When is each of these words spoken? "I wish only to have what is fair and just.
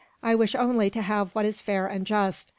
"I 0.23 0.33
wish 0.33 0.55
only 0.55 0.89
to 0.89 1.03
have 1.03 1.29
what 1.35 1.45
is 1.45 1.61
fair 1.61 1.85
and 1.85 2.07
just. 2.07 2.49